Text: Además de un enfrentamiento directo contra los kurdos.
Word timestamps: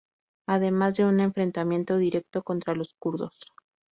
Además 0.47 0.95
de 0.95 1.05
un 1.05 1.19
enfrentamiento 1.19 1.97
directo 1.97 2.41
contra 2.41 2.73
los 2.73 2.95
kurdos. 2.97 3.35